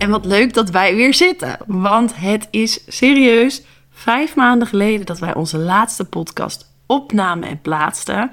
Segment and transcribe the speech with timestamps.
[0.00, 1.56] En wat leuk dat wij weer zitten.
[1.66, 8.30] Want het is serieus vijf maanden geleden dat wij onze laatste podcast opnamen en plaatsten.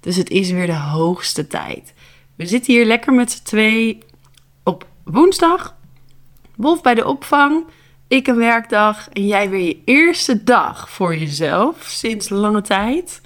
[0.00, 1.94] Dus het is weer de hoogste tijd.
[2.36, 3.98] We zitten hier lekker met z'n twee
[4.64, 5.76] op woensdag.
[6.56, 7.64] Wolf bij de opvang.
[8.08, 9.08] Ik een werkdag.
[9.08, 13.20] En jij weer je eerste dag voor jezelf sinds lange tijd.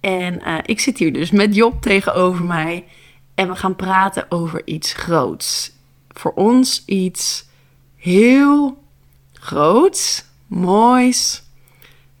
[0.00, 2.84] En eh, ik zit hier dus met Job tegenover mij.
[3.34, 5.80] En we gaan praten over iets groots.
[6.12, 7.48] Voor ons iets
[7.96, 8.82] heel
[9.32, 11.42] groots, moois.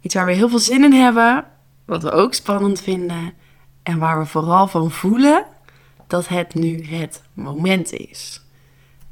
[0.00, 1.44] Iets waar we heel veel zin in hebben.
[1.84, 3.32] Wat we ook spannend vinden.
[3.82, 5.44] En waar we vooral van voelen
[6.06, 8.40] dat het nu het moment is.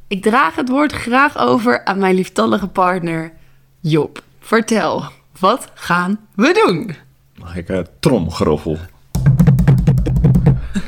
[0.07, 3.33] Ik draag het woord graag over aan mijn lieftallige partner
[3.81, 4.23] Job.
[4.41, 5.05] Vertel,
[5.39, 6.97] wat gaan we doen?
[7.35, 8.79] Mag ik uh, tromgeroffel?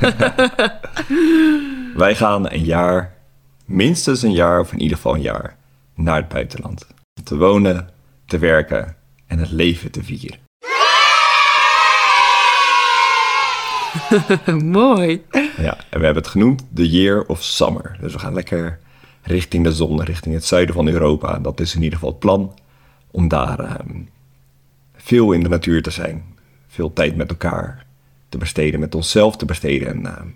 [2.02, 3.14] Wij gaan een jaar,
[3.64, 5.56] minstens een jaar of in ieder geval een jaar,
[5.94, 6.86] naar het buitenland.
[7.24, 7.88] Te wonen,
[8.26, 8.96] te werken
[9.26, 10.38] en het leven te vieren.
[14.64, 15.24] Mooi.
[15.56, 17.96] Ja, en we hebben het genoemd The Year of Summer.
[18.00, 18.78] Dus we gaan lekker
[19.22, 21.38] richting de zon, richting het zuiden van Europa.
[21.38, 22.58] Dat is in ieder geval het plan
[23.10, 24.00] om daar ehm,
[24.96, 26.24] veel in de natuur te zijn.
[26.68, 27.86] Veel tijd met elkaar
[28.28, 30.28] te besteden, met onszelf te besteden en ehm,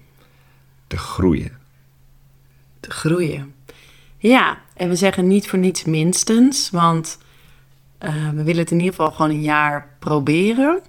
[0.87, 1.53] te groeien.
[2.87, 3.55] Te groeien.
[4.19, 7.19] Ja, en we zeggen niet voor niets minstens, want
[7.99, 10.81] eh, we willen het in ieder geval gewoon een jaar proberen.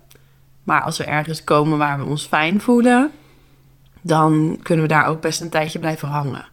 [0.63, 3.11] Maar als we ergens komen waar we ons fijn voelen,
[4.01, 6.45] dan kunnen we daar ook best een tijdje blijven hangen.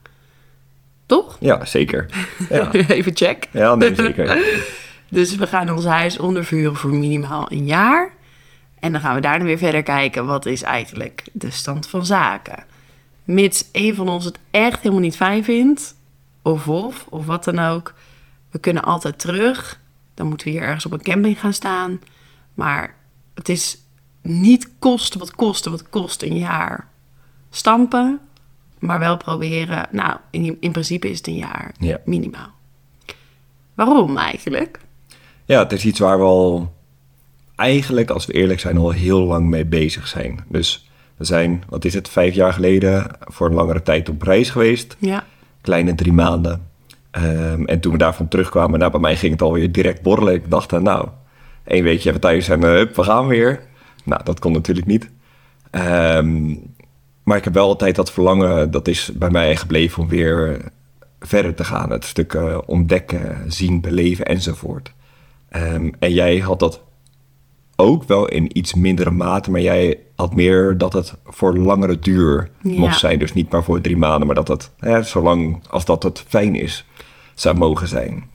[1.07, 1.37] Toch?
[1.41, 2.07] Ja, zeker.
[2.49, 2.73] Ja.
[2.99, 3.49] Even check.
[3.51, 4.39] Ja, nee, zeker.
[5.09, 8.11] dus we gaan ons huis ondervuren voor minimaal een jaar.
[8.81, 12.65] En dan gaan we daarna weer verder kijken, wat is eigenlijk de stand van zaken.
[13.25, 15.95] Mits een van ons het echt helemaal niet fijn vindt,
[16.43, 17.95] of Wolf, of wat dan ook.
[18.51, 19.81] We kunnen altijd terug.
[20.15, 22.01] Dan moeten we hier ergens op een camping gaan staan.
[22.55, 22.95] Maar
[23.35, 23.79] het is
[24.23, 26.89] niet kosten wat kosten wat kost een jaar
[27.51, 28.21] stampen.
[28.79, 29.87] Maar wel proberen.
[29.91, 32.01] Nou, in, in principe is het een jaar Ja.
[32.05, 32.51] minimaal.
[33.75, 34.79] Waarom eigenlijk?
[35.45, 36.75] Ja, het is iets waar we al
[37.57, 40.45] eigenlijk, als we eerlijk zijn, al heel lang mee bezig zijn.
[40.49, 44.51] Dus we zijn, wat is het, vijf jaar geleden voor een langere tijd op reis
[44.51, 44.97] geweest.
[44.99, 45.25] Ja,
[45.61, 46.63] Kleine drie maanden.
[47.11, 50.35] Ehm, en toen we daarvan terugkwamen, nou, bij mij ging het alweer direct borrelen.
[50.35, 51.09] Ik dacht, eh, nou,
[51.65, 53.61] één weekje even thuis en uh, hup, we gaan weer.
[54.05, 55.11] Nou, dat kon natuurlijk niet.
[55.71, 56.55] Ehm,
[57.23, 60.61] maar ik heb wel altijd dat verlangen, dat is bij mij gebleven om weer
[61.21, 61.91] verder te gaan.
[61.91, 64.93] Het stuk eh, ontdekken, zien, beleven enzovoort.
[65.49, 66.83] Ehm, en jij had dat
[67.77, 72.51] ook wel in iets mindere mate, maar jij had meer dat het voor langere duur
[72.63, 72.79] Ja.
[72.79, 73.19] mocht zijn.
[73.19, 76.55] Dus niet maar voor drie maanden, maar dat het, hè, zolang als dat het fijn
[76.55, 76.85] is,
[77.35, 78.33] zou mogen zijn.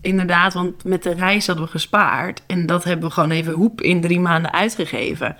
[0.00, 2.42] inderdaad, want met de reis hadden we gespaard.
[2.46, 5.36] En dat hebben we gewoon even hoep in drie maanden uitgegeven.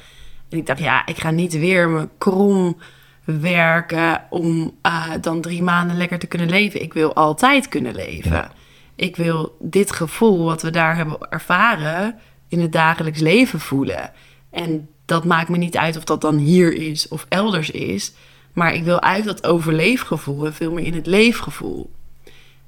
[0.48, 2.76] En ik dacht, ja, ik ga niet weer me krom
[3.24, 6.82] werken om eh, dan drie maanden lekker te kunnen leven.
[6.82, 8.32] Ik wil altijd kunnen leven.
[8.32, 8.50] Ja.
[8.94, 12.14] Ik wil dit gevoel wat we daar hebben ervaren
[12.48, 14.10] in het dagelijks leven voelen.
[14.50, 18.12] En dat maakt me niet uit of dat dan hier is of elders is.
[18.52, 21.90] Maar ik wil uit dat overleefgevoel veel meer in het leefgevoel.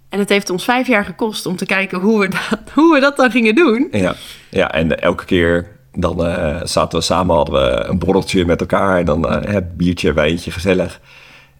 [0.08, 3.00] En het heeft ons vijf jaar gekost om te kijken hoe we dat, hoe we
[3.00, 3.88] dat dan gingen doen.
[3.90, 4.14] Ja,
[4.50, 8.98] ja en elke keer dan eh, zaten we samen, hadden we een borreltje met elkaar
[8.98, 11.00] en dan hè, biertje, wijntje, gezellig.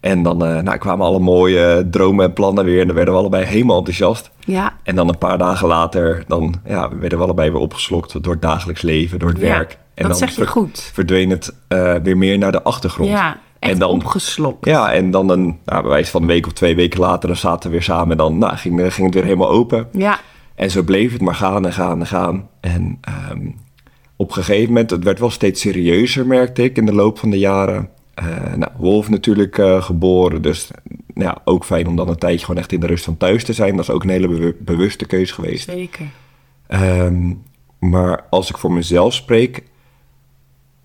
[0.01, 3.19] En dan eh, nou, kwamen alle mooie dromen en plannen weer en dan werden we
[3.19, 4.31] allebei helemaal enthousiast.
[4.45, 8.33] Ja, En dan een paar dagen later, dan ja, werden we allebei weer opgeslokt door
[8.33, 9.71] het dagelijks leven, door het Ja, werk.
[9.71, 10.89] En dat dan zeg je goed.
[10.93, 13.09] verdween het eh, weer meer naar de achtergrond.
[13.09, 13.39] Ja.
[13.59, 14.65] Echt en dan, opgeslokt.
[14.65, 17.37] Ja, en dan een, nou, bij wijze van een week of twee weken later, dan
[17.37, 18.11] zaten we weer samen.
[18.11, 19.87] En dan nou, ging, ging het weer helemaal open.
[19.91, 20.19] Ja,
[20.55, 22.49] En zo bleef het maar gaan en gaan en gaan.
[22.61, 23.47] En ehm,
[24.15, 27.29] op een gegeven moment, het werd wel steeds serieuzer, merkte ik, in de loop van
[27.29, 27.89] de jaren.
[28.13, 30.71] Eh, nou, Wolf natuurlijk eh, geboren, dus
[31.13, 33.43] nou ja, ook fijn om dan een tijdje gewoon echt in de rust van thuis
[33.43, 33.75] te zijn.
[33.75, 35.69] Dat is ook een hele bewu- bewuste keuze geweest.
[35.69, 36.05] zeker.
[36.67, 37.33] Ehm,
[37.79, 39.63] maar als ik voor mezelf spreek,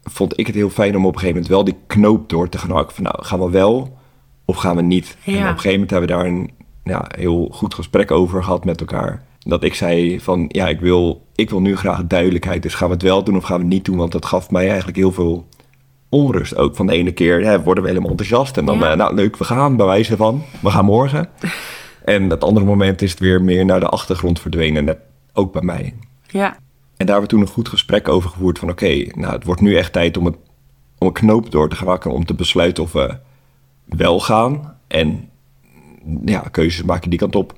[0.02, 2.58] vond ik het heel fijn om op een gegeven moment wel die knoop door te
[2.58, 2.94] gaan hakken.
[2.94, 3.98] Van nou, gaan we wel
[4.44, 5.16] of gaan we niet?
[5.24, 6.50] En op een gegeven moment hebben we daar een
[6.84, 9.22] ja, heel goed gesprek over gehad met elkaar.
[9.38, 12.62] Dat ik zei van, ja, ik wil, ik wil nu graag duidelijkheid.
[12.62, 13.96] Dus gaan we het wel doen of gaan we het niet doen?
[13.96, 15.46] Want dat gaf mij eigenlijk heel veel
[16.08, 16.76] onrust ook.
[16.76, 18.56] Van de ene keer ja, worden we helemaal enthousiast.
[18.56, 18.90] En dan, Ja.
[18.90, 21.28] eh, nou leuk, we gaan, bij wijze van, we gaan morgen.
[22.04, 24.84] en het andere moment is het weer meer naar de achtergrond verdwenen.
[24.84, 24.98] Net
[25.32, 25.94] ook bij mij.
[26.26, 26.46] Ja,
[26.96, 29.60] En daar hebben we toen een goed gesprek over gevoerd van oké, nou het wordt
[29.60, 30.36] nu echt tijd om, het,
[30.98, 33.16] om een knoop door te gaan hakken, om te besluiten of we
[33.84, 35.28] wel gaan en
[36.24, 37.52] ja, keuzes maken die kant op.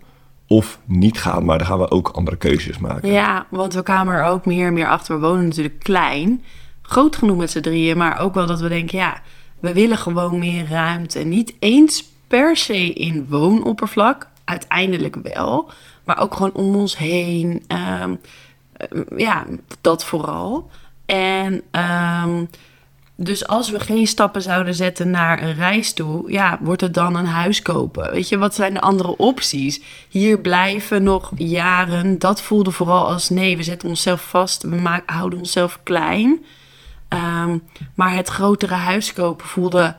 [0.46, 3.10] Of niet gaan, maar dan gaan we ook andere keuzes maken.
[3.12, 5.20] ja, want we kwamen er ook meer en meer achter.
[5.20, 6.42] We wonen natuurlijk klein,
[6.88, 9.20] groot genoeg met z'n drieën, maar ook wel dat we denken, ja,
[9.60, 11.18] we willen gewoon meer ruimte.
[11.18, 15.70] Niet eens per se in woonoppervlak, uiteindelijk wel,
[16.04, 17.64] maar ook gewoon om ons heen.
[17.66, 18.14] ehm,
[18.72, 19.44] eh, ja,
[19.80, 20.70] dat vooral.
[21.06, 22.44] En ehm,
[23.16, 27.16] dus als we geen stappen zouden zetten naar een reis toe, ja, wordt het dan
[27.16, 28.10] een huis kopen?
[28.10, 29.82] Weet je, wat zijn de andere opties?
[30.08, 32.18] Hier blijven nog jaren.
[32.18, 36.44] Dat voelde vooral als nee, we zetten onszelf vast, we maken, houden onszelf klein.
[37.08, 37.58] Ehm,
[37.94, 39.96] maar het grotere huis kopen voelde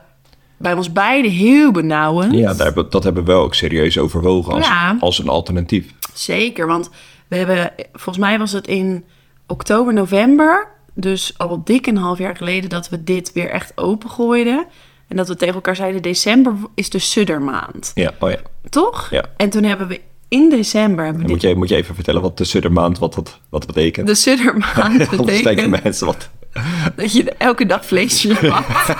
[0.56, 2.34] bij ons beiden heel benauwend.
[2.34, 4.96] Ja, daar hebben, dat hebben we wel ook serieus overwogen als, Ja.
[5.00, 5.86] als een alternatief.
[6.14, 6.90] Zeker, want
[7.28, 9.04] we hebben, volgens mij was het in
[9.46, 14.66] oktober, november, dus al dik een half jaar geleden, dat we dit weer echt opengooiden.
[15.08, 18.38] En dat we tegen elkaar zeiden, december is de suddermaand, Ja, oh ja.
[18.68, 19.08] toch?
[19.10, 19.24] Ja.
[19.36, 22.22] En toen hebben we in december, hebben we En moet, je, moet je even vertellen
[22.22, 24.06] wat de Suddermaand, wat dat, wat betekent?
[24.06, 26.30] de suddermaand betekent mensen wat
[26.96, 28.64] dat je elke dag vleesje mag.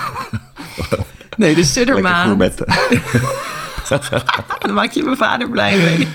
[1.37, 1.64] Nee, de
[2.25, 2.58] gourmet.
[4.58, 6.08] dan maak je mijn vader blij mee.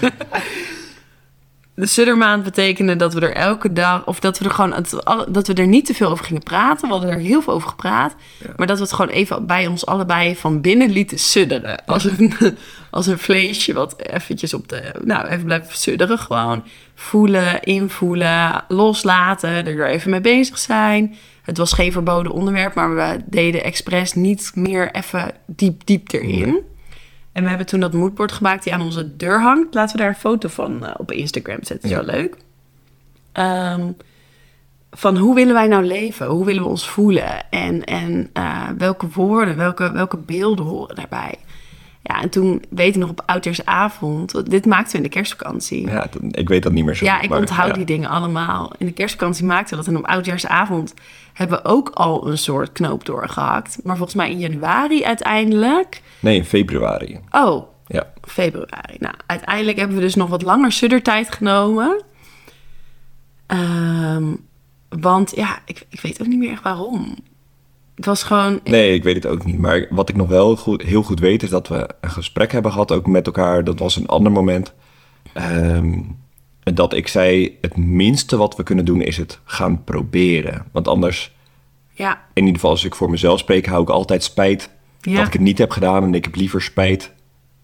[1.75, 5.48] De Suddermaand betekende dat we er elke dag, of dat we er gewoon, het- dat
[5.48, 6.88] we er niet te veel over gingen praten.
[6.88, 8.16] We hadden er heel veel over gepraat.
[8.56, 11.86] Maar dat we het gewoon even bij ons allebei van binnen lieten sudderen.
[11.86, 12.33] Als een,
[12.92, 16.19] als een vleesje wat eventjes op de, nou even blijven sudderen.
[16.19, 16.63] Gewoon
[16.95, 21.16] voelen, invoelen, loslaten, er even mee bezig zijn.
[21.44, 26.60] Het was geen verboden onderwerp, maar we deden expres niet meer even diep, diep erin.
[27.36, 29.74] En we hebben toen dat moodboard gemaakt die aan onze deur hangt.
[29.74, 31.90] Laten we daar een foto van eh, op Instagram zetten.
[31.90, 32.06] Dat is Ja.
[32.06, 32.36] wel leuk.
[33.32, 33.92] Ehm,
[34.92, 36.28] van hoe willen wij nou leven?
[36.28, 37.50] Hoe willen we ons voelen?
[37.50, 41.36] En, en eh, welke woorden, welke, welke beelden horen daarbij?
[42.02, 44.50] Ja, en toen weet ik nog op Oudjaarsavond...
[44.50, 45.88] Dit maakten we in de kerstvakantie.
[45.88, 47.06] Ja, ik weet dat niet meer zo.
[47.06, 47.74] Ja, ik maar, onthoud ja.
[47.74, 48.74] die dingen allemaal.
[48.78, 49.94] In de kerstvakantie maakten we dat.
[49.94, 50.94] En op Oudjaarsavond
[51.36, 53.80] hebben we ook al een soort knoop doorgehakt.
[53.84, 56.02] Maar volgens mij in januari uiteindelijk...
[56.20, 57.20] Nee, in februari.
[57.32, 58.12] Oh, Ja.
[58.22, 58.96] februari.
[59.00, 62.04] Nou, uiteindelijk hebben we dus nog wat langer suddertijd genomen.
[63.48, 64.34] Ehm,
[64.90, 67.16] want ja, ik, ik weet ook niet meer echt waarom.
[67.96, 68.60] Het was gewoon...
[68.64, 69.60] Nee, ik weet het ook niet.
[69.60, 72.72] Maar wat ik nog wel goed, heel goed weet, is dat we een gesprek hebben
[72.72, 73.64] gehad, ook met elkaar.
[73.64, 74.74] Dat was een ander moment.
[75.34, 76.00] Ehm,
[76.74, 80.65] dat ik zei, het minste wat we kunnen doen is het gaan proberen.
[80.72, 81.34] Want anders,
[81.93, 84.69] Ja, in ieder geval als ik voor mezelf spreek, hou ik altijd spijt
[85.01, 85.15] Ja.
[85.17, 86.03] dat ik het niet heb gedaan.
[86.03, 87.13] En ik heb liever spijt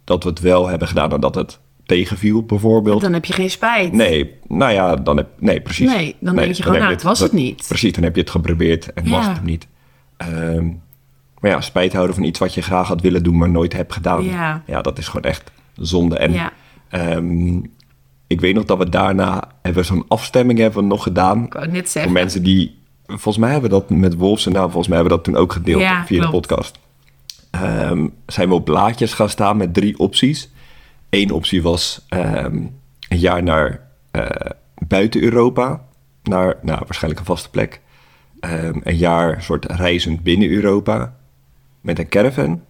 [0.03, 3.01] dat we het wel hebben gedaan dan dat het tegenviel, bijvoorbeeld.
[3.01, 3.91] dan heb je geen spijt.
[3.93, 5.27] Nee, nou ja, dan heb...
[5.39, 5.87] Nee, precies.
[5.93, 7.65] Nee, dan denk je gewoon, nou, het was het niet.
[7.67, 9.11] Precies, dan heb je het geprobeerd en Ja.
[9.11, 9.67] was het hem niet.
[10.17, 10.65] Ehm,
[11.39, 13.93] maar ja, spijt houden van iets wat je graag had willen doen, maar nooit hebt
[13.93, 14.23] gedaan.
[14.23, 14.81] Ja.
[14.81, 16.17] dat is gewoon echt zonde.
[16.17, 16.51] En Ja.
[18.31, 21.45] Ik weet nog dat we daarna hebben zo'n afstemming hebben we nog gedaan.
[21.45, 22.11] Ik wou net Voor zeggen.
[22.11, 22.79] mensen die...
[23.05, 25.43] Volgens mij hebben we dat met Wolfs en nou, volgens mij hebben we dat toen
[25.43, 26.79] ook gedeeld Ja, via de podcast.
[27.51, 30.49] Ehm, zijn we op blaadjes gaan staan met drie opties.
[31.09, 32.55] Eén optie was ehm,
[33.09, 34.51] een jaar naar eh,
[34.87, 35.81] buiten Europa.
[36.23, 37.81] Naar nou, waarschijnlijk een vaste plek.
[38.39, 41.15] Ehm, een jaar soort reizend binnen Europa
[41.81, 42.61] met een caravan.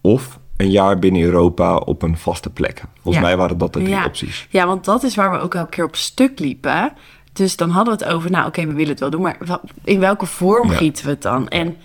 [0.00, 2.82] Of een jaar binnen Europa op een vaste plek.
[3.02, 3.28] Volgens Ja.
[3.28, 4.04] mij waren dat de drie ja.
[4.04, 4.46] opties.
[4.50, 6.92] Ja, want dat is waar we ook elke keer op stuk liepen.
[7.32, 9.38] Dus dan hadden we het over, nou oké, we willen het wel doen, maar
[9.84, 10.76] in welke vorm Ja.
[10.76, 11.48] gieten we het dan?
[11.48, 11.76] En,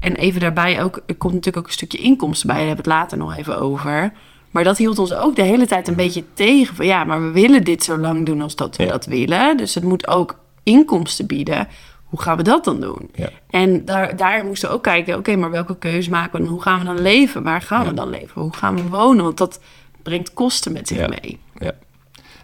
[0.00, 2.90] en even daarbij ook, er komt natuurlijk ook een stukje inkomsten bij, daar hebben we
[2.90, 4.12] het later nog even over.
[4.50, 6.74] Maar dat hield ons ook de hele tijd een beetje tegen.
[6.76, 9.56] Van ja, maar we willen dit zo lang doen als dat we dat willen.
[9.56, 11.68] Dus het moet ook inkomsten bieden.
[12.10, 13.10] Hoe gaan we dat dan doen?
[13.14, 13.28] Ja.
[13.50, 16.48] En daar, daar moesten we ook kijken, oké, maar welke keuze maken we dan?
[16.52, 17.42] Hoe gaan we dan leven?
[17.42, 17.88] Waar gaan Ja.
[17.88, 18.40] we dan leven?
[18.42, 19.24] Hoe gaan we wonen?
[19.24, 19.60] Want dat
[20.02, 21.08] brengt kosten met zich Ja.
[21.08, 21.38] mee.
[21.58, 21.72] Ja.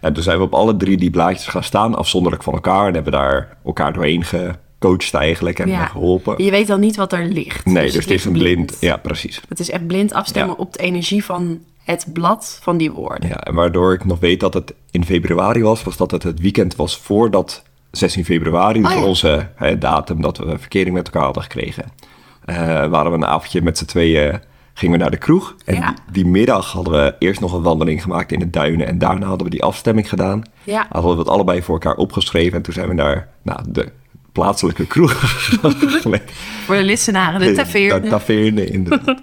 [0.01, 2.87] En toen zijn we op alle drie die blaadjes gaan staan, afzonderlijk van elkaar.
[2.87, 6.43] En hebben daar elkaar doorheen gecoacht eigenlijk en geholpen.
[6.43, 7.65] Je weet dan niet wat er ligt.
[7.65, 8.77] Nee, dus, het is een blind.
[8.79, 9.41] Ja, precies.
[9.49, 13.29] Het is echt blind afstemmen op de energie van het blad van die woorden.
[13.29, 16.39] Ja, en waardoor ik nog weet dat het in februari was, was dat het het
[16.39, 17.63] weekend was voordat
[17.97, 18.97] 16 februari, Oh ja.
[18.97, 21.83] voor onze hè, datum dat we verkering met elkaar hadden gekregen.
[22.45, 24.39] Eh, waren we een avondje met z'n tweeën,
[24.73, 25.55] gingen we naar de kroeg.
[25.65, 25.87] En Ja.
[25.87, 28.87] die, die middag hadden we eerst nog een wandeling gemaakt in de duinen.
[28.87, 30.41] En daarna hadden we die afstemming gedaan.
[30.63, 30.85] Ja.
[30.89, 32.57] Hadden we het allebei voor elkaar opgeschreven.
[32.57, 33.91] En toen zijn we naar nou, de
[34.31, 35.13] plaatselijke kroeg.
[36.65, 37.99] Voor de listenaren, de taverne.
[37.99, 39.21] De taverne, inderdaad.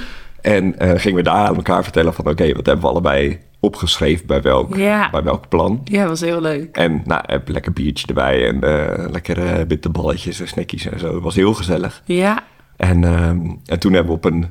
[0.40, 2.26] en eh, gingen we daar aan elkaar vertellen van...
[2.26, 5.10] oké, wat hebben we allebei opgeschreven bij welk, Ja.
[5.10, 5.80] bij welk plan?
[5.84, 6.76] Ja, dat was heel leuk.
[6.76, 11.14] En nou, heb lekker biertje erbij en eh lekkere bitterballetjes en snackies en zo.
[11.14, 12.02] Het was heel gezellig.
[12.04, 12.44] Ja,
[12.76, 14.50] En, ehm, en toen hebben we op een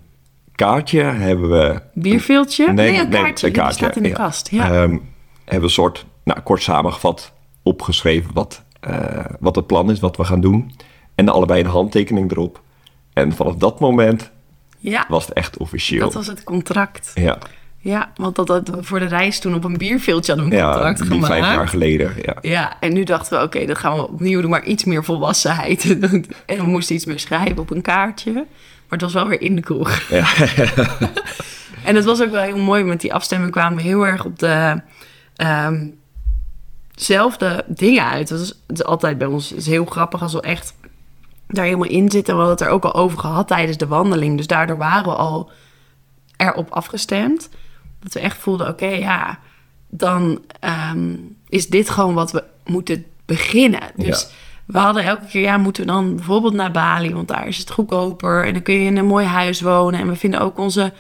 [0.56, 1.82] kaartje hebben we...
[1.94, 2.74] bierveeltje?
[2.74, 3.48] Nee, een nee, kaartje.
[3.48, 4.15] een kaartje, staat in de ja.
[4.15, 4.50] kast.
[4.50, 4.63] Ja.
[4.65, 5.00] Ehm, hebben
[5.46, 10.24] we een soort, nou, kort samengevat, opgeschreven wat, eh, wat het plan is, wat we
[10.24, 10.72] gaan doen.
[11.15, 12.62] En allebei een handtekening erop.
[13.13, 14.32] En vanaf dat moment
[14.77, 16.01] ja, was het echt officieel.
[16.01, 17.12] dat was het contract.
[17.15, 17.38] Ja,
[17.84, 20.62] Ja, want dat, dat we voor de reis toen op een bierveeltje hadden we een
[20.62, 21.34] ja contract die gemaakt.
[21.34, 22.14] vijf jaar geleden.
[22.22, 22.36] Ja.
[22.42, 25.84] Ja, en nu dachten we, oké, dat gaan we opnieuw doen, maar iets meer volwassenheid.
[26.46, 28.34] en we moesten iets meer schrijven op een kaartje.
[28.34, 30.02] Maar het was wel weer in de kroeg.
[30.10, 30.26] Ja.
[31.84, 34.40] En het was ook wel heel mooi, met die afstemming kwamen we heel erg op
[34.40, 34.82] de
[35.36, 35.88] ehm,
[36.96, 38.28] zelfde dingen uit.
[38.28, 40.74] Dat is, het is altijd bij ons is heel grappig als we echt
[41.48, 42.34] daar helemaal in zitten.
[42.34, 44.38] We hadden het er ook al over gehad tijdens de wandeling.
[44.38, 45.52] Dus daardoor waren we al
[46.38, 47.50] erop afgestemd.
[48.03, 49.39] Dat we echt voelden, oké, ja,
[49.89, 51.15] dan ehm,
[51.50, 53.81] is dit gewoon wat we moeten beginnen.
[53.96, 54.27] Dus Ja.
[54.65, 57.72] we hadden elke keer, ja, moeten we dan bijvoorbeeld naar Bali, want daar is het
[57.72, 58.46] goedkoper.
[58.46, 60.00] En dan kun je in een mooi huis wonen.
[60.00, 60.93] En we vinden ook onze,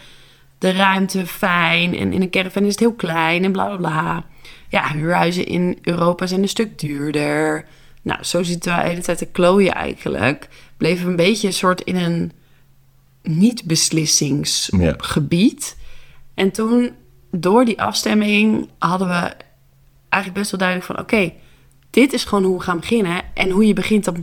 [0.57, 1.97] de ruimte fijn.
[1.97, 4.23] En in een caravan is het heel klein en bla bla bla.
[4.69, 7.65] Ja, huurhuizen in Europa zijn een stuk duurder.
[8.01, 10.47] Nou, zo zitten we de hele tijd te klooien eigenlijk.
[10.77, 12.31] Bleven we een beetje een soort in een
[13.23, 15.77] niet-beslissingsgebied.
[16.33, 16.91] En toen,
[17.31, 19.33] door die afstemming, hadden we
[20.09, 20.99] eigenlijk best wel duidelijk van...
[20.99, 21.33] oké,
[21.89, 23.21] dit is gewoon hoe we gaan beginnen.
[23.33, 24.15] En hoe je begint, dat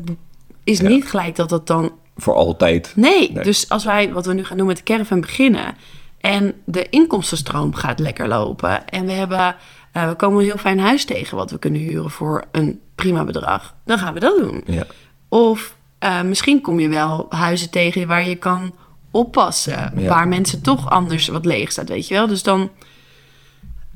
[0.65, 0.89] is Ja.
[0.89, 1.93] niet gelijk dat dat dan...
[2.17, 2.93] Voor altijd.
[2.97, 3.45] Nee, Nee.
[3.45, 5.75] dus als wij, wat we nu gaan doen met de caravan beginnen...
[6.21, 8.89] en de inkomstenstroom gaat lekker lopen...
[8.89, 9.57] en we, hebben,
[9.93, 11.37] eh, we komen een heel fijn huis tegen...
[11.37, 13.75] wat we kunnen huren voor een prima bedrag...
[13.85, 14.63] dan gaan we dat doen.
[14.67, 14.87] Ja.
[15.29, 18.75] Of eh, misschien kom je wel huizen tegen waar je kan
[19.11, 19.93] oppassen.
[19.97, 20.09] Ja.
[20.09, 22.27] Waar mensen toch anders wat leeg staat, weet je wel.
[22.27, 22.71] Dus dan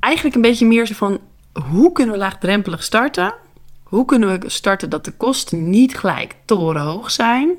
[0.00, 1.20] eigenlijk een beetje meer zo van...
[1.70, 3.34] hoe kunnen we laagdrempelig starten?
[3.82, 7.50] Hoe kunnen we starten dat de kosten niet gelijk torenhoog zijn?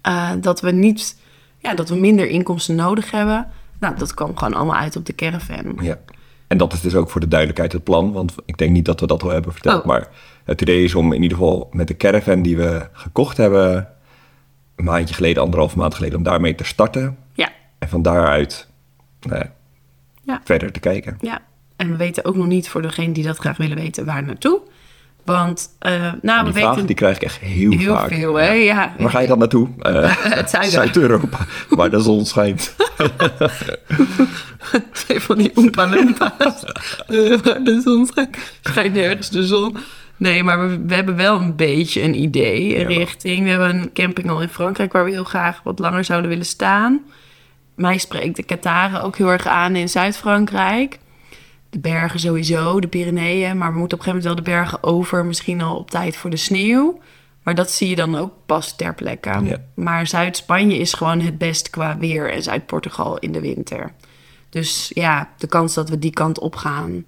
[0.00, 1.18] Eh, dat we niet...
[1.58, 3.46] Ja, dat we minder inkomsten nodig hebben.
[3.78, 5.78] Nou, dat kwam gewoon allemaal uit op de caravan.
[5.80, 5.98] Ja.
[6.46, 9.00] En dat is dus ook voor de duidelijkheid het plan, want ik denk niet dat
[9.00, 9.80] we dat al hebben verteld.
[9.80, 9.86] Oh.
[9.86, 10.08] Maar
[10.44, 13.88] het idee is om in ieder geval met de caravan die we gekocht hebben,
[14.76, 17.16] een maandje geleden, anderhalf maand geleden, om daarmee te starten.
[17.32, 18.68] Ja, En van daaruit
[19.20, 19.44] nou
[20.22, 21.16] ja, verder te kijken.
[21.20, 21.42] Ja,
[21.76, 24.60] en we weten ook nog niet voor degene die dat graag willen weten waar naartoe.
[25.24, 28.08] Want, eh nou, die we vraag weten die krijg ik echt heel, heel vaak.
[28.08, 28.50] veel, hè?
[28.52, 28.94] Ja.
[28.98, 29.68] Waar ga je dan naartoe?
[29.78, 30.72] Eh, Het zuiden.
[30.72, 31.38] Zuid-Europa,
[31.68, 32.74] waar de zon schijnt.
[34.92, 35.84] Twee van die Oompa.
[35.84, 35.96] Eh,
[37.44, 38.36] waar de zon schijnt.
[38.62, 39.76] Schijnt nergens de zon.
[40.16, 42.98] Nee, maar we, we hebben wel een beetje een idee, een Ja.
[42.98, 43.42] richting.
[43.44, 46.46] We hebben een camping al in Frankrijk waar we heel graag wat langer zouden willen
[46.46, 47.00] staan.
[47.74, 50.98] Mij spreekt de Kataren ook heel erg aan in Zuid-Frankrijk.
[51.70, 53.58] De bergen sowieso, de Pyreneeën.
[53.58, 55.24] Maar we moeten op een gegeven moment wel de bergen over.
[55.24, 57.00] Misschien al op tijd voor de sneeuw.
[57.42, 59.40] Maar dat zie je dan ook pas ter plekke.
[59.44, 59.56] Ja.
[59.74, 62.32] Maar Zuid-Spanje is gewoon het best qua weer.
[62.32, 63.92] En Zuid-Portugal in de winter.
[64.50, 67.04] Dus ja, de kans dat we die kant op gaan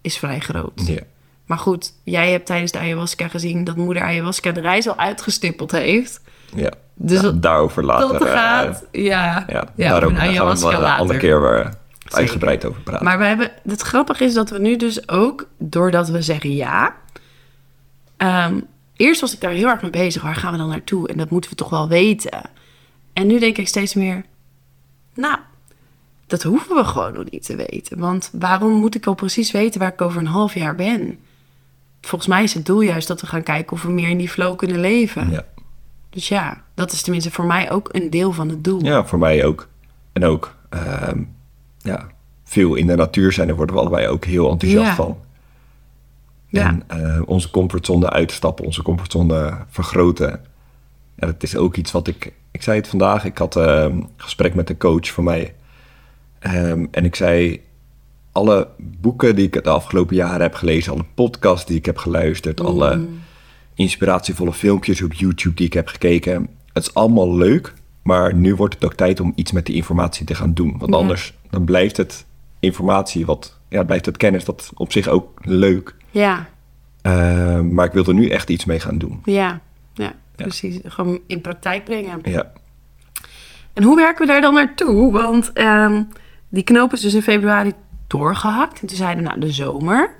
[0.00, 0.82] is vrij groot.
[0.86, 1.00] Ja.
[1.46, 5.70] Maar goed, jij hebt tijdens de ayahuasca gezien dat moeder ayahuasca de reis al uitgestippeld
[5.70, 6.20] heeft.
[6.54, 6.72] Ja.
[6.94, 8.18] Dus daarover later.
[8.18, 8.84] dat eh, gaat.
[8.92, 11.74] Ja, ja, ja, daarover over daar gaan we een andere keer weer
[12.10, 13.04] uitgebreid over praten.
[13.04, 16.94] Maar we hebben, het grappige is dat we nu dus ook, doordat we zeggen ja.
[18.16, 18.60] ehm,
[18.96, 20.22] eerst was ik daar heel erg mee bezig.
[20.22, 21.08] Waar gaan we dan naartoe?
[21.08, 22.50] En dat moeten we toch wel weten.
[23.12, 24.24] En nu denk ik steeds meer,
[25.14, 25.38] nou,
[26.26, 27.98] dat hoeven we gewoon nog niet te weten.
[27.98, 31.18] Want waarom moet ik al precies weten waar ik over een half jaar ben?
[32.06, 34.28] Volgens mij is het doel juist dat we gaan kijken of we meer in die
[34.28, 35.30] flow kunnen leven.
[35.30, 35.44] ja.
[36.10, 38.84] Dus ja, dat is tenminste voor mij ook een deel van het doel.
[38.84, 39.68] Ja, voor mij ook.
[40.12, 41.22] En ook, ehm,
[41.78, 42.06] ja,
[42.44, 44.94] veel in de natuur zijn, daar worden we allebei ook heel enthousiast Ja.
[44.94, 45.18] van.
[46.48, 46.66] Ja.
[46.66, 50.30] En eh, onze comfortzone uitstappen, onze comfortzone vergroten.
[51.16, 52.32] En dat is ook iets wat ik...
[52.50, 55.54] Ik zei het vandaag, ik had eh, een gesprek met een coach van mij.
[56.38, 57.62] Ehm, en ik zei,
[58.36, 60.92] alle boeken die ik het afgelopen jaar heb gelezen...
[60.92, 62.60] alle podcasts die ik heb geluisterd...
[62.60, 63.06] alle
[63.74, 66.48] inspiratievolle filmpjes op YouTube die ik heb gekeken...
[66.72, 70.26] het is allemaal leuk, maar nu wordt het ook tijd om iets met die informatie
[70.26, 70.78] te gaan doen.
[70.78, 70.98] Want Ja.
[70.98, 72.26] anders dan blijft het
[72.60, 73.58] informatie wat...
[73.68, 75.94] Ja, blijft het kennis dat op zich ook leuk...
[76.10, 76.46] Ja,
[77.06, 79.20] Uh, maar ik wil er nu echt iets mee gaan doen.
[79.24, 79.60] ja,
[79.94, 80.78] ja, precies.
[80.84, 82.18] Gewoon in praktijk brengen.
[82.22, 82.52] Ja,
[83.72, 85.12] En hoe werken we daar dan naartoe?
[85.12, 86.02] Want ehm,
[86.48, 87.72] die knoop is dus in februari
[88.06, 88.80] doorgehakt.
[88.80, 90.14] En toen zeiden we, nou, de zomer.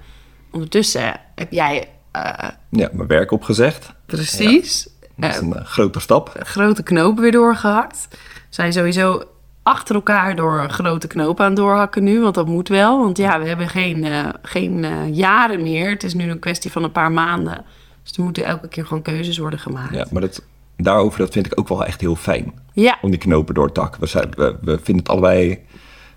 [0.51, 3.93] Ondertussen heb jij eh, ja mijn werk opgezegd.
[4.07, 6.37] precies Dat is een eh, grote stap.
[6.39, 8.07] grote knopen weer doorgehakt.
[8.11, 8.17] We
[8.49, 9.23] zijn sowieso
[9.63, 12.21] achter elkaar door een grote knoop aan doorhakken nu.
[12.21, 12.99] Want dat moet wel.
[13.03, 15.91] Want ja, we hebben geen, eh, geen jaren meer.
[15.91, 17.65] Het is nu een kwestie van een paar maanden.
[18.03, 19.95] Dus er moeten elke keer gewoon keuzes worden gemaakt.
[19.95, 20.43] Ja, maar dat,
[20.77, 22.53] daarover dat vind ik ook wel echt heel fijn.
[22.73, 24.01] Ja, Om die knopen door te hakken.
[24.01, 25.59] We, zijn, we, we vinden het allebei...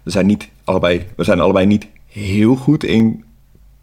[0.04, 3.24] We zijn, niet allebei, we zijn allebei niet heel goed in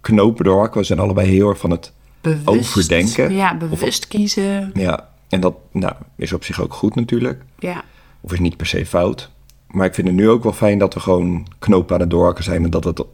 [0.01, 0.81] knopen doorhakken.
[0.81, 2.49] We zijn allebei heel erg van het bewust.
[2.49, 3.35] overdenken.
[3.35, 4.71] Ja, bewust kiezen.
[4.75, 7.43] Ja, en dat nou, is op zich ook goed natuurlijk.
[7.59, 7.85] Ja,
[8.21, 9.31] Of is niet per se fout.
[9.67, 12.45] Maar ik vind het nu ook wel fijn dat we gewoon knopen aan het doorhakken
[12.45, 12.65] zijn...
[12.65, 13.05] en dat het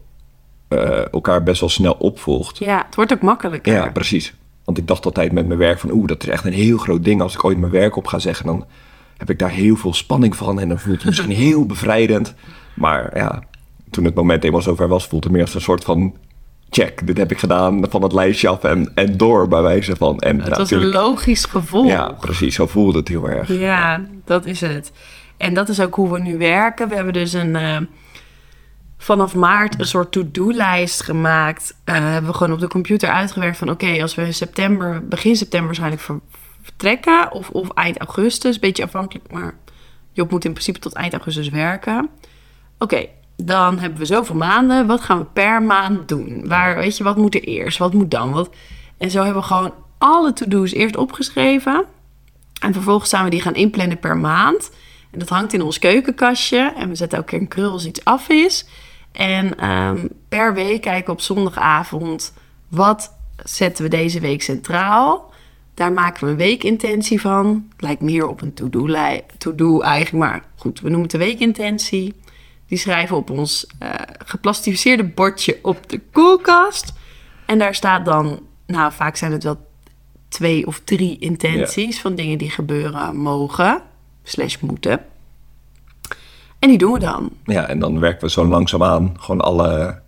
[0.69, 2.59] eh, elkaar best wel snel opvolgt.
[2.59, 3.73] ja het wordt ook makkelijker.
[3.73, 4.35] Ja, precies.
[4.64, 5.91] Want ik dacht altijd met mijn werk van...
[5.91, 7.21] oeh, dat is echt een heel groot ding.
[7.21, 8.47] Als ik ooit mijn werk op ga zeggen...
[8.47, 8.67] dan
[9.17, 10.61] heb ik daar heel veel spanning van...
[10.61, 12.35] en dan voelt het misschien heel bevrijdend.
[12.75, 13.43] Maar ja,
[13.92, 15.06] toen het moment eenmaal zover was...
[15.06, 16.16] voelt het meer als een soort van...
[16.70, 18.64] check, dit heb ik gedaan van het lijstje af...
[18.64, 20.18] en, en door bij wijze van...
[20.18, 21.87] En, Het was een logisch gevolg.
[21.87, 22.54] Ja, precies.
[22.54, 23.49] Zo voelde het heel erg.
[23.49, 24.92] Ja, dat is het.
[25.37, 26.88] En dat is ook hoe we nu werken.
[26.88, 27.76] We hebben dus een, eh,
[28.99, 31.76] vanaf maart een soort to-do-lijst gemaakt.
[31.84, 33.70] Eh, hebben we gewoon op de computer uitgewerkt van...
[33.70, 36.20] oké, als we in september, begin september waarschijnlijk ver-
[36.62, 37.32] vertrekken...
[37.32, 39.32] Of, of eind augustus, een beetje afhankelijk...
[39.32, 39.54] maar
[40.12, 42.08] Job moet in principe tot eind augustus werken.
[42.78, 43.06] Oké,
[43.44, 44.87] dan hebben we zoveel maanden.
[44.87, 46.49] Wat gaan we per maand doen?
[46.49, 47.78] Waar, weet je, wat moet er eerst?
[47.78, 48.33] Wat moet dan?
[48.33, 48.50] Wat?
[48.98, 51.87] En zo hebben we gewoon alle to-do's eerst opgeschreven...
[52.62, 54.70] En vervolgens zijn we die gaan inplannen per maand.
[55.11, 56.72] En dat hangt in ons keukenkastje.
[56.76, 58.66] En we zetten elke keer een krul als iets af is.
[59.12, 62.35] En ehm, per week kijken we op zondagavond...
[62.68, 65.33] wat zetten we deze week centraal?
[65.74, 67.68] Daar maken we een weekintentie van.
[67.78, 68.87] Lijkt meer op een to-do
[69.38, 70.31] to-do eigenlijk.
[70.31, 72.14] Maar goed, we noemen het de weekintentie.
[72.72, 73.90] Die schrijven op ons eh,
[74.24, 76.92] geplastificeerde bordje op de koelkast.
[77.46, 78.40] En daar staat dan...
[78.66, 79.66] Nou, vaak zijn het wel
[80.28, 83.82] twee of drie intenties van dingen die gebeuren mogen,
[84.22, 85.00] slash moeten.
[86.58, 87.30] En die doen we dan.
[87.44, 90.00] Ja, en dan werken we zo langzaamaan gewoon alle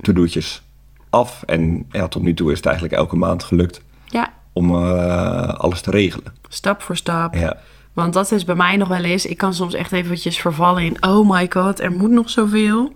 [0.00, 0.62] to-do'tjes
[1.10, 1.42] af.
[1.42, 5.80] En ja, tot nu toe is het eigenlijk elke maand gelukt Ja, om eh, alles
[5.80, 6.34] te regelen.
[6.48, 7.34] stap voor stap.
[7.34, 7.56] Ja,
[7.92, 9.26] Want dat is bij mij nog wel eens.
[9.26, 11.02] Ik kan soms echt eventjes vervallen in...
[11.02, 12.92] oh my god, er moet nog zoveel.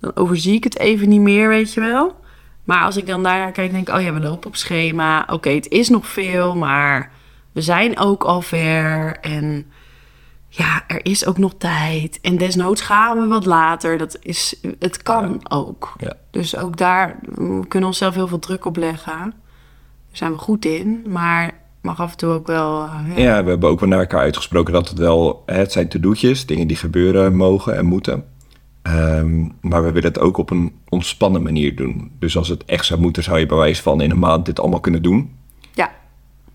[0.00, 2.18] Dan overzie ik het even niet meer, weet je wel.
[2.64, 3.94] Maar als ik dan daarnaar kijk, denk ik...
[3.94, 5.26] oh ja, we lopen op schema.
[5.30, 7.10] Oké, het is nog veel, maar
[7.52, 9.16] we zijn ook al ver.
[9.20, 9.66] En
[10.48, 12.18] ja, er is ook nog tijd.
[12.20, 13.98] En desnoods gaan we wat later.
[13.98, 15.92] Dat is, het kan ook.
[15.98, 16.12] ja.
[16.30, 19.18] Dus ook daar we kunnen onszelf heel veel druk op leggen.
[19.20, 22.82] Daar zijn we goed in, maar mag af en toe ook wel...
[22.84, 23.22] eh, ja.
[23.22, 26.66] Ja, we hebben ook wel naar elkaar uitgesproken dat het wel, het zijn to-do'tjes, dingen
[26.66, 28.24] die gebeuren mogen en moeten.
[28.82, 32.10] Ehm, maar we willen het ook op een ontspannen manier doen.
[32.18, 34.60] Dus als het echt zou moeten, zou je bij wijze van in een maand dit
[34.60, 35.30] allemaal kunnen doen.
[35.74, 35.90] ja,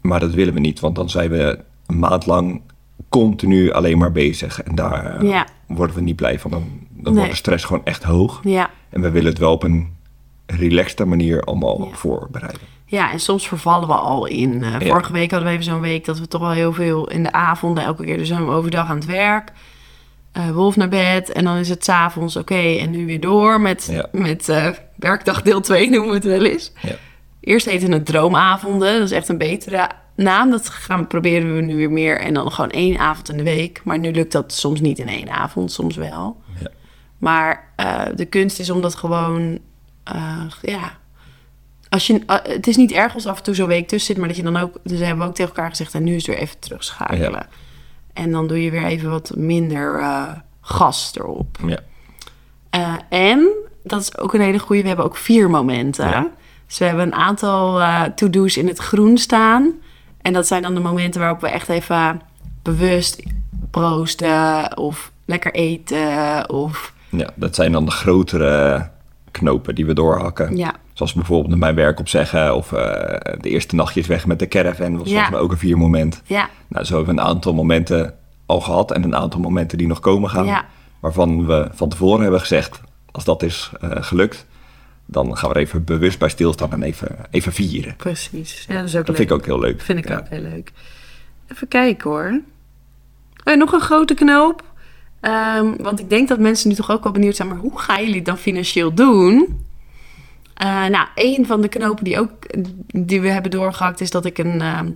[0.02, 2.62] Maar dat willen we niet, want dan zijn we een maand lang
[3.10, 4.62] continu alleen maar bezig.
[4.64, 5.48] En daar eh, Ja.
[5.68, 6.52] worden we niet blij van.
[6.52, 7.14] Dan, dan Nee.
[7.14, 8.40] wordt de stress gewoon echt hoog.
[8.44, 8.70] ja.
[8.90, 9.94] En we willen het wel op een
[10.46, 11.96] relaxte manier allemaal Ja.
[11.98, 12.62] voorbereiden.
[12.86, 14.64] Ja, en soms vervallen we al in.
[14.64, 14.80] Eh, Ja.
[14.80, 17.32] Vorige week hadden we even zo'n week dat we toch wel heel veel in de
[17.32, 19.52] avonden, elke keer dus zijn we overdag aan het werk.
[20.32, 23.88] Eh, Wolf naar bed en dan is het s'avonds oké en nu weer door met,
[23.92, 24.08] Ja.
[24.12, 26.72] met eh, werkdag deel 2 noemen we het wel eens.
[26.82, 26.96] Ja.
[27.40, 30.50] Eerst heette het droomavonden, dat is echt een betere naam.
[30.50, 33.82] Dat gaan, proberen we nu weer meer en dan gewoon één avond in de week.
[33.84, 36.42] Maar nu lukt dat soms niet in één avond, soms wel.
[36.60, 36.68] Ja.
[37.18, 37.74] Maar
[38.16, 39.60] de kunst is om dat gewoon,
[40.62, 40.98] ja.
[41.96, 44.18] Als je, eh, het is niet erg als af en toe zo'n week tussen zit,
[44.18, 46.28] maar dat je dan ook, dus hebben we ook tegen elkaar gezegd, en nu is
[46.28, 47.32] het weer even terugschakelen.
[47.32, 47.48] Ja.
[48.14, 50.28] En dan doe je weer even wat minder eh,
[50.62, 51.58] gas erop.
[51.66, 51.80] Ja.
[52.70, 53.50] Eh, en,
[53.84, 56.10] dat is ook een hele goede, we hebben ook vier momenten.
[56.10, 56.28] Ja.
[56.68, 57.82] Dus we hebben een aantal
[58.16, 59.72] to-do's in het groen staan.
[60.22, 62.22] En dat zijn dan de momenten waarop we echt even
[62.62, 63.24] bewust
[63.72, 68.90] proosten of lekker eten of ja, dat zijn dan de grotere
[69.32, 70.58] knopen die we doorhakken.
[70.58, 72.80] ja, Zoals bijvoorbeeld mijn werk opzeggen of eh,
[73.42, 76.22] de eerste nachtjes weg met de caravan was volgens mij ook een vier moment.
[76.26, 78.14] Ja, Nou, zo hebben we een aantal momenten
[78.46, 80.64] al gehad en een aantal momenten die nog komen gaan.
[81.00, 82.82] Waarvan we van tevoren hebben gezegd,
[83.12, 84.46] als dat is eh, gelukt,
[85.06, 87.96] dan gaan we er even bewust bij stilstaan en even, even vieren.
[87.96, 88.66] precies.
[88.68, 89.18] Ja, dat is ook Dat leuk.
[89.18, 89.82] vind ik ook heel leuk.
[89.82, 90.18] Vind ik Ja.
[90.18, 90.72] ook heel leuk.
[91.52, 92.42] Even kijken hoor.
[93.44, 94.64] Oh, nog een grote knoop.
[95.20, 98.00] Ehm, want ik denk dat mensen nu toch ook wel benieuwd zijn, maar hoe gaan
[98.02, 99.64] jullie het dan financieel doen?
[100.56, 102.32] Eh, nou, een van de knopen die, ook,
[102.88, 104.90] die we hebben doorgehakt is dat ik een, ehm,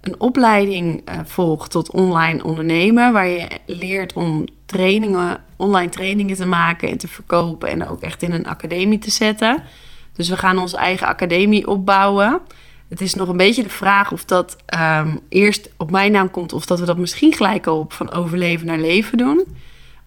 [0.00, 3.12] een opleiding eh, volg tot online ondernemen.
[3.12, 7.68] Waar je leert om trainingen, online trainingen te maken en te verkopen.
[7.68, 9.62] En ook echt in een academie te zetten.
[10.12, 12.40] Dus we gaan onze eigen academie opbouwen.
[12.88, 16.52] Het is nog een beetje de vraag of dat ehm, eerst op mijn naam komt...
[16.52, 19.44] of dat we dat misschien gelijk al op van overleven naar leven doen.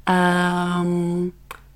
[0.04, 1.28] Ehm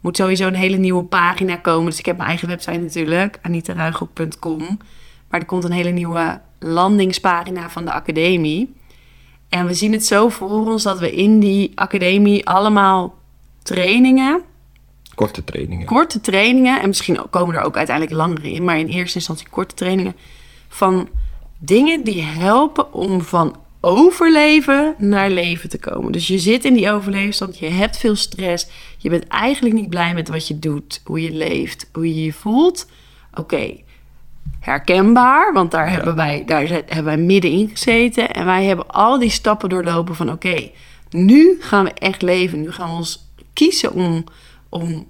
[0.07, 1.85] moet sowieso een hele nieuwe pagina komen.
[1.85, 4.79] Dus ik heb mijn eigen website natuurlijk, anitaruigrok.com.
[5.29, 8.75] Maar er komt een hele nieuwe landingspagina van de academie.
[9.49, 13.15] En we zien het zo voor ons dat we in die academie allemaal
[13.63, 14.41] trainingen
[15.15, 15.85] Korte trainingen.
[15.85, 19.75] korte trainingen, en misschien komen er ook uiteindelijk langere in, maar in eerste instantie korte
[19.75, 20.15] trainingen
[20.67, 21.09] van
[21.57, 26.11] dingen die helpen om van overleven naar leven te komen.
[26.11, 30.13] Dus je zit in die overleefstand, je hebt veel stress, je bent eigenlijk niet blij
[30.13, 32.89] met wat je doet, hoe je leeft, hoe je je voelt.
[33.33, 33.75] Oké,
[34.59, 39.29] herkenbaar, want daar, hebben wij, daar hebben wij middenin gezeten en wij hebben al die
[39.29, 40.69] stappen doorlopen van oké,
[41.09, 44.23] nu gaan we echt leven, nu gaan we ons kiezen om,
[44.69, 45.07] om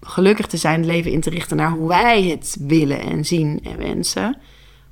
[0.00, 3.60] gelukkig te zijn, het leven in te richten naar hoe wij het willen en zien
[3.62, 4.36] en wensen.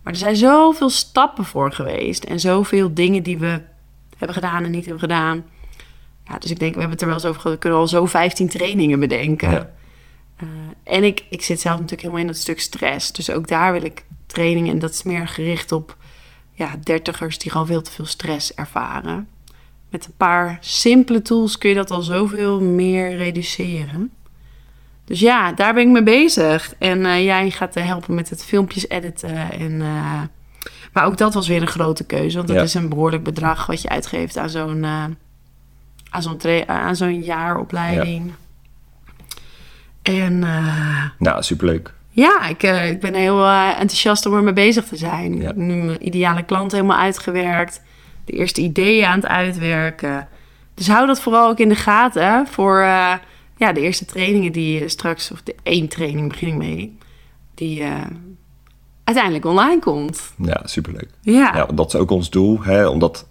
[0.08, 3.60] Maar er zijn zoveel stappen voor geweest en zoveel dingen die we
[4.16, 5.44] hebben gedaan en niet hebben gedaan.
[6.24, 7.88] Ja, dus ik denk, we hebben het er wel eens over gehad, we kunnen al
[7.88, 9.50] zo 15 trainingen bedenken.
[9.50, 9.70] Ja.
[10.36, 10.48] Eh,
[10.82, 13.12] en ik, ik zit zelf natuurlijk helemaal in dat stuk stress.
[13.12, 14.72] Dus ook daar wil ik trainingen.
[14.72, 15.96] En dat is meer gericht op
[16.52, 19.28] ja, dertigers die gewoon veel te veel stress ervaren.
[19.90, 24.12] Met een paar simpele tools kun je dat al zoveel meer reduceren.
[25.08, 26.74] Dus ja, daar ben ik mee bezig.
[26.78, 29.50] En eh, jij gaat eh, helpen met het filmpjes editen.
[29.52, 30.20] En, eh,
[30.92, 32.36] maar ook dat was weer een grote keuze.
[32.36, 32.62] Want dat Ja.
[32.62, 34.84] is een behoorlijk bedrag wat je uitgeeft aan zo'n
[36.10, 38.32] aan zo'n tra- aan zo'n jaaropleiding.
[40.02, 40.38] En
[41.18, 41.92] Nou, superleuk.
[42.10, 45.34] ja, ik, ik ben heel enthousiast om ermee bezig te zijn.
[45.34, 47.82] Ik heb nu mijn ideale klant helemaal uitgewerkt.
[48.24, 50.28] De eerste ideeën aan het uitwerken.
[50.74, 52.86] Dus hou dat vooral ook in de gaten voor
[53.58, 55.30] ja, de eerste trainingen die je straks...
[55.30, 56.96] of de één training begin ik mee...
[57.54, 58.06] die eh,
[59.04, 60.32] uiteindelijk online komt.
[60.42, 61.08] Ja, superleuk.
[61.20, 63.28] Ja, Ja, dat is ook ons doel, hè, om dat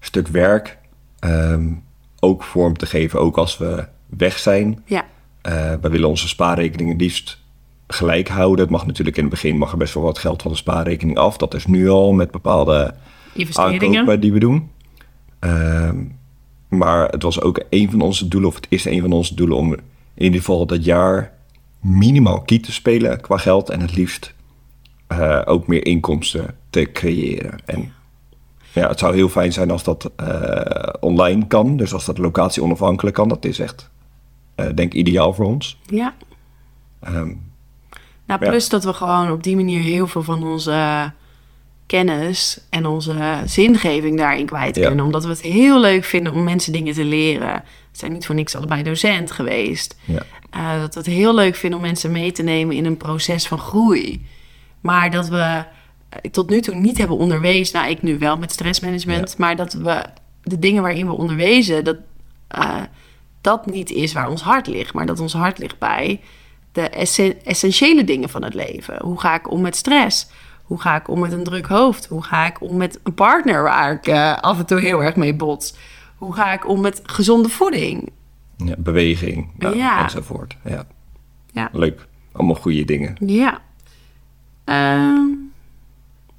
[0.00, 0.78] stuk werk
[1.18, 1.72] ehm,
[2.20, 4.82] ook vorm te geven, ook als we weg zijn.
[4.84, 5.04] ja,
[5.42, 7.38] Eh, we willen onze spaarrekeningen liefst
[7.86, 8.60] gelijk houden.
[8.60, 11.18] Het mag natuurlijk in het begin mag er best wel wat geld van de spaarrekening
[11.18, 11.36] af.
[11.36, 12.94] Dat is nu al met bepaalde
[13.32, 13.98] investeringen.
[13.98, 14.70] aankopen die we doen.
[15.38, 16.04] Ehm,
[16.68, 19.56] maar het was ook een van onze doelen, of het is een van onze doelen,
[19.56, 19.72] om
[20.14, 21.32] in ieder geval dat jaar
[21.80, 24.34] minimaal kiet te spelen qua geld en het liefst
[25.06, 27.58] eh, ook meer inkomsten te creëren.
[27.64, 27.92] En
[28.72, 32.62] ja, het zou heel fijn zijn als dat eh, online kan, dus als dat locatie
[32.62, 33.28] onafhankelijk kan.
[33.28, 33.90] Dat is echt,
[34.54, 35.78] eh, denk ik, ideaal voor ons.
[35.86, 36.14] Ja.
[37.00, 37.32] Ehm,
[38.26, 38.48] Nou, Ja.
[38.48, 41.12] plus dat we gewoon op die manier heel veel van onze
[41.88, 44.86] kennis en onze zingeving daarin kwijt Ja.
[44.86, 45.04] kunnen.
[45.04, 47.54] Omdat we het heel leuk vinden om mensen dingen te leren.
[47.92, 49.96] We zijn niet voor niks allebei docent geweest.
[50.04, 50.22] ja.
[50.50, 53.46] Eh, dat we het heel leuk vinden om mensen mee te nemen in een proces
[53.46, 54.26] van groei.
[54.80, 55.64] Maar dat we
[56.08, 57.76] eh, tot nu toe niet hebben onderwezen.
[57.78, 59.38] Nou, ik nu wel met stressmanagement.
[59.38, 60.04] Maar dat we
[60.42, 61.96] de dingen waarin we onderwezen, dat
[62.48, 62.76] eh,
[63.40, 64.92] dat niet is waar ons hart ligt.
[64.94, 66.20] Maar dat ons hart ligt bij
[66.72, 68.96] de essen- essentiële dingen van het leven.
[69.02, 70.26] Hoe ga ik om met stress?
[70.68, 72.06] Hoe ga ik om met een druk hoofd?
[72.06, 75.16] Hoe ga ik om met een partner waar ik eh, af en toe heel erg
[75.16, 75.74] mee bots?
[76.16, 78.08] Hoe ga ik om met gezonde voeding?
[78.56, 80.02] Ja, beweging ja, Ja.
[80.02, 80.56] enzovoort.
[80.64, 80.86] Ja.
[81.52, 81.68] Ja.
[81.72, 82.06] Leuk.
[82.32, 83.16] Allemaal goede dingen.
[83.26, 83.60] Ja.
[84.64, 85.24] Ehm,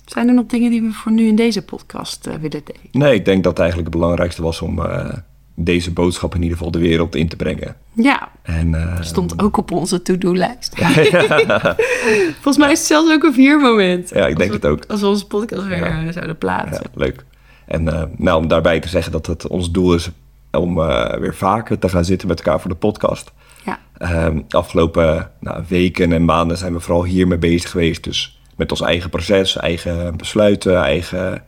[0.06, 2.82] zijn er nog dingen die we voor nu in deze podcast eh, willen delen?
[2.92, 5.13] Nee, ik denk dat het eigenlijk het belangrijkste was om eh,
[5.56, 7.76] deze boodschap in ieder geval de wereld in te brengen.
[8.01, 10.75] Ja, En, eh, stond ook op onze to-do-lijst.
[12.41, 14.09] Volgens mij is het zelfs ook een viermoment.
[14.09, 14.85] Ja, ik denk we- het ook.
[14.88, 16.05] Als we onze podcast weer Ja.
[16.05, 16.83] eh, zouden plaatsen.
[16.93, 17.25] Ja, leuk.
[17.65, 20.09] En eh, nou, om daarbij te zeggen dat het ons doel is
[20.51, 20.75] om
[21.19, 23.31] weer vaker te gaan zitten met elkaar voor de podcast.
[23.65, 23.79] Ja.
[23.97, 28.03] Ehm, afgelopen nou, weken en maanden zijn we vooral hiermee bezig geweest.
[28.03, 31.43] Dus met ons eigen proces, eigen besluiten, eigen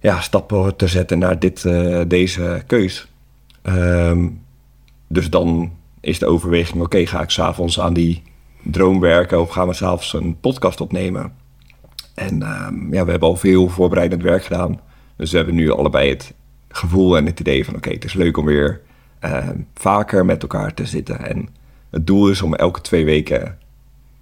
[0.00, 1.62] ja, stappen te zetten naar dit,
[2.08, 3.06] deze keus.
[3.62, 4.28] Ehm,
[5.08, 8.22] dus dan is de overweging, oké, ga ik s'avonds aan die
[8.62, 11.32] droom werken of gaan we s'avonds een podcast opnemen?
[12.14, 14.80] En ehm, ja, we hebben al veel voorbereidend werk gedaan.
[15.16, 16.34] Dus we hebben nu allebei het
[16.68, 18.80] gevoel en het idee van oké, het is leuk om weer
[19.18, 21.26] ehm, vaker met elkaar te zitten.
[21.26, 21.48] En
[21.90, 23.58] het doel is om elke twee weken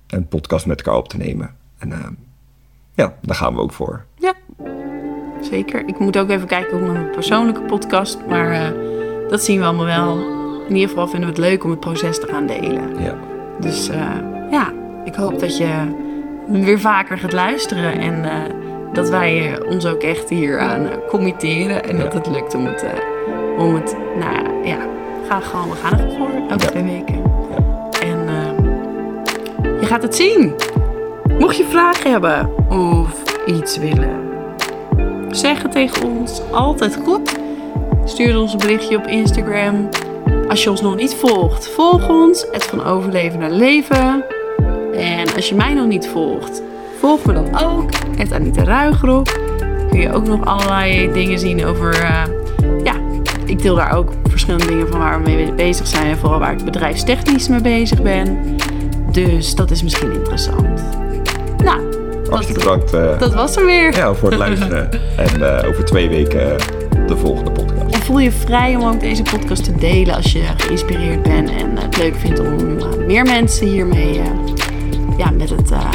[0.06, 1.56] een podcast met elkaar op te nemen.
[1.78, 2.12] En ehm,
[2.94, 4.04] ja, daar gaan we ook voor.
[4.18, 4.34] Ja,
[5.40, 5.88] zeker.
[5.88, 8.70] Ik moet ook even kijken hoe mijn persoonlijke podcast, maar eh,
[9.28, 10.43] dat zien we allemaal wel.
[10.68, 13.02] In ieder geval vinden we het leuk om het proces te gaan delen.
[13.02, 13.14] Ja,
[13.60, 14.00] Dus eh,
[14.50, 14.72] ja,
[15.04, 15.68] ik hoop dat je
[16.48, 18.30] weer vaker gaat luisteren en eh,
[18.92, 22.18] dat wij ons ook echt hier aan eh, committeren en dat Ja.
[22.18, 22.84] het lukt om het,
[23.58, 24.76] om het, nou ja,
[25.28, 26.70] ga gewoon, we gaan ervoor elke Ja.
[26.70, 27.22] twee weken.
[28.02, 30.52] En eh, je gaat het zien.
[31.38, 34.22] Mocht je vragen hebben of iets willen
[35.30, 37.34] zeggen tegen ons, altijd goed.
[38.04, 39.88] Stuur ons een berichtje op Instagram.
[40.48, 42.46] Als je ons nog niet volgt, volg ons.
[42.50, 44.24] Het van overleven naar leven.
[44.94, 46.62] En als je mij nog niet volgt,
[46.98, 47.90] volg me dan ook.
[48.16, 49.26] Het Anita Ruigrok.
[49.90, 51.94] Kun je ook nog allerlei dingen zien over...
[51.94, 52.22] eh,
[52.84, 52.94] ja,
[53.44, 56.06] ik deel daar ook verschillende dingen van waar we mee bezig zijn.
[56.06, 58.56] En vooral waar ik bedrijfstechnisch mee bezig ben.
[59.10, 60.84] Dus dat is misschien interessant.
[61.64, 61.80] Nou,
[62.30, 63.96] hartstikke bedankt eh, dat was er weer.
[63.96, 64.90] ja, voor het luisteren.
[65.16, 66.56] en eh, over twee weken
[67.06, 67.73] de volgende podcast.
[68.04, 71.96] Voel je vrij om ook deze podcast te delen als je geïnspireerd bent en het
[71.96, 74.26] leuk vindt om eh, meer mensen hiermee eh,
[75.18, 75.90] ja, met het eh,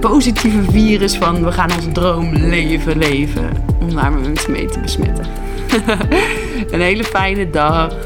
[0.00, 3.50] positieve virus van we gaan onze droom leven leven,
[3.80, 5.26] om daar mensen mee te besmetten.
[6.70, 7.96] Een hele fijne dag.